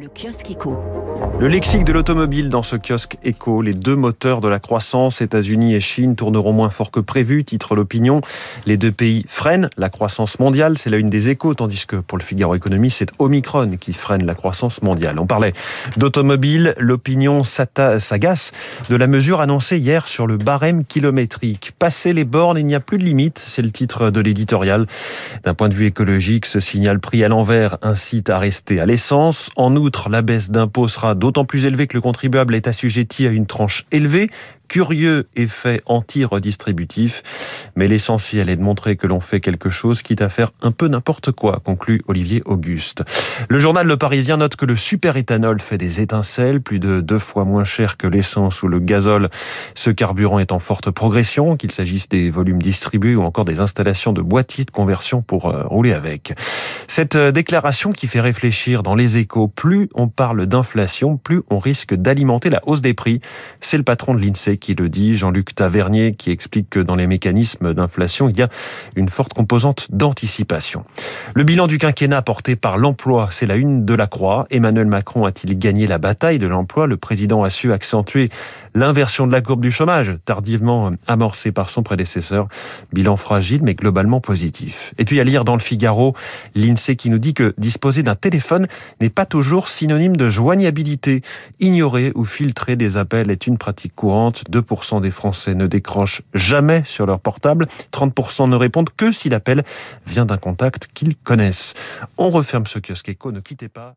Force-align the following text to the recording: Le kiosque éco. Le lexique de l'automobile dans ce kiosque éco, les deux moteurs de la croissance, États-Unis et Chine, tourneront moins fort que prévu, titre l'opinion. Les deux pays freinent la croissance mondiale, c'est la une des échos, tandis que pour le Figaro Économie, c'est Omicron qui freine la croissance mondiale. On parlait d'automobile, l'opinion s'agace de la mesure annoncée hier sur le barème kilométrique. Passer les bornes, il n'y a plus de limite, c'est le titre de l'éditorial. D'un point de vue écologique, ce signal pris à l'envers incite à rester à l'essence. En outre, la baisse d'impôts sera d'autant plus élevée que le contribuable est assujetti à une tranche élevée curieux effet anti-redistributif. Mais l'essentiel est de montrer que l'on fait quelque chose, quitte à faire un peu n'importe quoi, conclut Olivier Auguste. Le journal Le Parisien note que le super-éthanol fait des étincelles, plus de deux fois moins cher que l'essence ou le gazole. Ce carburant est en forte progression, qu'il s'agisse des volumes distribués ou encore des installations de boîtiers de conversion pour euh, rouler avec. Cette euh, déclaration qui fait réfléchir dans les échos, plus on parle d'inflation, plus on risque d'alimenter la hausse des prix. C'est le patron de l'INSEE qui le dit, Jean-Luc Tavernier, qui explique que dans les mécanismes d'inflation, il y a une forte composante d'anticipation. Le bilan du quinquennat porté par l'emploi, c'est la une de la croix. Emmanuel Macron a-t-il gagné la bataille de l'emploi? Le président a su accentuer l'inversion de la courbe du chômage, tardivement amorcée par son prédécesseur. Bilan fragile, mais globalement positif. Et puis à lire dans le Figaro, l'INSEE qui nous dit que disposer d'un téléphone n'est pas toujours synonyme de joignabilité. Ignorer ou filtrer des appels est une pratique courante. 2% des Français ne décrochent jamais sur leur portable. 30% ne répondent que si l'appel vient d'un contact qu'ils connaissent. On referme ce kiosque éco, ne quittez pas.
Le 0.00 0.08
kiosque 0.08 0.50
éco. 0.50 0.78
Le 1.38 1.48
lexique 1.48 1.84
de 1.84 1.92
l'automobile 1.92 2.48
dans 2.48 2.62
ce 2.62 2.76
kiosque 2.76 3.18
éco, 3.24 3.60
les 3.60 3.74
deux 3.74 3.94
moteurs 3.94 4.40
de 4.40 4.48
la 4.48 4.58
croissance, 4.58 5.20
États-Unis 5.20 5.74
et 5.74 5.80
Chine, 5.80 6.16
tourneront 6.16 6.54
moins 6.54 6.70
fort 6.70 6.90
que 6.90 7.00
prévu, 7.00 7.44
titre 7.44 7.74
l'opinion. 7.74 8.22
Les 8.64 8.78
deux 8.78 8.90
pays 8.90 9.26
freinent 9.28 9.68
la 9.76 9.90
croissance 9.90 10.38
mondiale, 10.38 10.78
c'est 10.78 10.88
la 10.88 10.96
une 10.96 11.10
des 11.10 11.28
échos, 11.28 11.52
tandis 11.52 11.84
que 11.86 11.96
pour 11.96 12.16
le 12.16 12.24
Figaro 12.24 12.54
Économie, 12.54 12.90
c'est 12.90 13.10
Omicron 13.18 13.76
qui 13.78 13.92
freine 13.92 14.24
la 14.24 14.34
croissance 14.34 14.80
mondiale. 14.80 15.18
On 15.18 15.26
parlait 15.26 15.52
d'automobile, 15.98 16.74
l'opinion 16.78 17.44
s'agace 17.44 18.52
de 18.88 18.96
la 18.96 19.06
mesure 19.06 19.42
annoncée 19.42 19.76
hier 19.76 20.08
sur 20.08 20.26
le 20.26 20.38
barème 20.38 20.86
kilométrique. 20.86 21.72
Passer 21.78 22.14
les 22.14 22.24
bornes, 22.24 22.56
il 22.56 22.64
n'y 22.64 22.74
a 22.74 22.80
plus 22.80 22.96
de 22.96 23.04
limite, 23.04 23.38
c'est 23.38 23.62
le 23.62 23.70
titre 23.70 24.08
de 24.08 24.20
l'éditorial. 24.20 24.86
D'un 25.44 25.52
point 25.52 25.68
de 25.68 25.74
vue 25.74 25.86
écologique, 25.86 26.46
ce 26.46 26.60
signal 26.60 26.98
pris 26.98 27.22
à 27.24 27.28
l'envers 27.28 27.76
incite 27.82 28.30
à 28.30 28.38
rester 28.38 28.80
à 28.80 28.86
l'essence. 28.86 29.50
En 29.56 29.81
outre, 29.82 30.08
la 30.08 30.22
baisse 30.22 30.50
d'impôts 30.50 30.88
sera 30.88 31.14
d'autant 31.14 31.44
plus 31.44 31.66
élevée 31.66 31.86
que 31.86 31.96
le 31.96 32.00
contribuable 32.00 32.54
est 32.54 32.68
assujetti 32.68 33.26
à 33.26 33.30
une 33.30 33.46
tranche 33.46 33.84
élevée 33.92 34.30
curieux 34.72 35.28
effet 35.36 35.82
anti-redistributif. 35.84 37.22
Mais 37.76 37.86
l'essentiel 37.86 38.48
est 38.48 38.56
de 38.56 38.62
montrer 38.62 38.96
que 38.96 39.06
l'on 39.06 39.20
fait 39.20 39.38
quelque 39.38 39.68
chose, 39.68 40.00
quitte 40.00 40.22
à 40.22 40.30
faire 40.30 40.50
un 40.62 40.72
peu 40.72 40.88
n'importe 40.88 41.30
quoi, 41.30 41.60
conclut 41.62 42.00
Olivier 42.08 42.40
Auguste. 42.46 43.02
Le 43.50 43.58
journal 43.58 43.86
Le 43.86 43.98
Parisien 43.98 44.38
note 44.38 44.56
que 44.56 44.64
le 44.64 44.76
super-éthanol 44.76 45.60
fait 45.60 45.76
des 45.76 46.00
étincelles, 46.00 46.62
plus 46.62 46.78
de 46.78 47.02
deux 47.02 47.18
fois 47.18 47.44
moins 47.44 47.64
cher 47.64 47.98
que 47.98 48.06
l'essence 48.06 48.62
ou 48.62 48.68
le 48.68 48.78
gazole. 48.78 49.28
Ce 49.74 49.90
carburant 49.90 50.38
est 50.38 50.52
en 50.52 50.58
forte 50.58 50.90
progression, 50.90 51.58
qu'il 51.58 51.70
s'agisse 51.70 52.08
des 52.08 52.30
volumes 52.30 52.62
distribués 52.62 53.14
ou 53.14 53.24
encore 53.24 53.44
des 53.44 53.60
installations 53.60 54.14
de 54.14 54.22
boîtiers 54.22 54.64
de 54.64 54.70
conversion 54.70 55.20
pour 55.20 55.50
euh, 55.50 55.64
rouler 55.66 55.92
avec. 55.92 56.32
Cette 56.88 57.16
euh, 57.16 57.32
déclaration 57.32 57.92
qui 57.92 58.06
fait 58.06 58.20
réfléchir 58.20 58.82
dans 58.82 58.94
les 58.94 59.16
échos, 59.16 59.48
plus 59.48 59.88
on 59.94 60.08
parle 60.08 60.46
d'inflation, 60.46 61.16
plus 61.16 61.42
on 61.50 61.58
risque 61.58 61.94
d'alimenter 61.94 62.50
la 62.50 62.60
hausse 62.66 62.82
des 62.82 62.94
prix. 62.94 63.20
C'est 63.60 63.76
le 63.76 63.82
patron 63.82 64.14
de 64.14 64.20
l'INSEE 64.20 64.58
qui 64.58 64.74
le 64.74 64.88
dit, 64.88 65.16
Jean-Luc 65.16 65.54
Tavernier, 65.54 66.14
qui 66.14 66.30
explique 66.30 66.70
que 66.70 66.80
dans 66.80 66.94
les 66.94 67.06
mécanismes 67.06 67.74
d'inflation, 67.74 68.28
il 68.28 68.38
y 68.38 68.42
a 68.42 68.48
une 68.96 69.08
forte 69.08 69.32
composante 69.32 69.88
d'anticipation. 69.90 70.84
Le 71.34 71.44
bilan 71.44 71.66
du 71.66 71.78
quinquennat 71.78 72.22
porté 72.22 72.56
par 72.56 72.78
l'emploi, 72.78 73.28
c'est 73.30 73.46
la 73.46 73.56
une 73.56 73.84
de 73.84 73.94
la 73.94 74.06
croix. 74.06 74.46
Emmanuel 74.50 74.86
Macron 74.86 75.24
a-t-il 75.24 75.58
gagné 75.58 75.86
la 75.86 75.98
bataille 75.98 76.38
de 76.38 76.46
l'emploi? 76.46 76.86
Le 76.86 76.96
président 76.96 77.42
a 77.42 77.50
su 77.50 77.72
accentuer 77.72 78.30
l'inversion 78.74 79.26
de 79.26 79.32
la 79.32 79.40
courbe 79.40 79.60
du 79.60 79.70
chômage, 79.70 80.16
tardivement 80.24 80.92
amorcée 81.06 81.52
par 81.52 81.70
son 81.70 81.82
prédécesseur. 81.82 82.48
Bilan 82.92 83.16
fragile, 83.16 83.60
mais 83.62 83.74
globalement 83.74 84.20
positif. 84.20 84.94
Et 84.98 85.04
puis 85.04 85.20
à 85.20 85.24
lire 85.24 85.44
dans 85.44 85.54
le 85.54 85.60
Figaro, 85.60 86.14
l'INSEE 86.72 86.96
qui 86.96 87.10
nous 87.10 87.18
dit 87.18 87.34
que 87.34 87.54
disposer 87.58 88.02
d'un 88.02 88.14
téléphone 88.14 88.66
n'est 89.00 89.10
pas 89.10 89.26
toujours 89.26 89.68
synonyme 89.68 90.16
de 90.16 90.30
joignabilité. 90.30 91.22
Ignorer 91.60 92.12
ou 92.14 92.24
filtrer 92.24 92.76
des 92.76 92.96
appels 92.96 93.30
est 93.30 93.46
une 93.46 93.58
pratique 93.58 93.94
courante. 93.94 94.44
2% 94.50 95.00
des 95.00 95.10
Français 95.10 95.54
ne 95.54 95.66
décrochent 95.66 96.22
jamais 96.34 96.82
sur 96.86 97.06
leur 97.06 97.20
portable. 97.20 97.66
30% 97.92 98.48
ne 98.48 98.56
répondent 98.56 98.90
que 98.96 99.12
si 99.12 99.28
l'appel 99.28 99.64
vient 100.06 100.24
d'un 100.26 100.38
contact 100.38 100.88
qu'ils 100.94 101.16
connaissent. 101.16 101.74
On 102.18 102.30
referme 102.30 102.66
ce 102.66 102.78
kiosque 102.78 103.08
éco, 103.08 103.32
ne 103.32 103.40
quittez 103.40 103.68
pas. 103.68 103.94